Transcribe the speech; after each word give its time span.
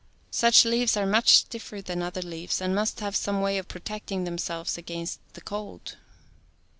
Such 0.31 0.65
leaves 0.65 0.97
are 0.97 1.05
much 1.05 1.27
stiffer 1.29 1.79
than 1.79 2.01
other 2.01 2.23
leaves 2.23 2.59
and 2.59 2.73
must 2.73 3.01
have 3.01 3.15
some 3.15 3.39
way 3.39 3.59
of 3.59 3.67
protecting 3.67 4.23
themselves 4.23 4.75
against 4.75 5.19
the 5.33 5.41
cold. 5.41 5.97